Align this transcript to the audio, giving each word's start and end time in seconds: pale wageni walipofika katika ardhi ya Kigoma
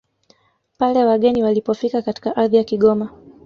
pale 0.77 1.05
wageni 1.05 1.43
walipofika 1.43 2.01
katika 2.01 2.35
ardhi 2.35 2.57
ya 2.57 2.63
Kigoma 2.63 3.09